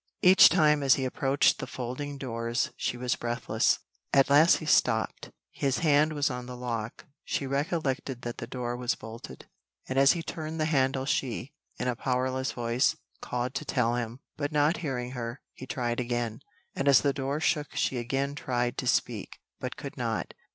[0.23, 3.77] Each time as he approached the folding doors she was breathless.
[4.11, 8.75] At last he stopped, his hand was on the lock she recollected that the door
[8.75, 9.47] was bolted,
[9.87, 14.21] and as he turned the handle she, in a powerless voice, called to tell him,
[14.37, 16.39] but not hearing her, he tried again,
[16.73, 20.33] and as the door shook she again tried to speak, but could not.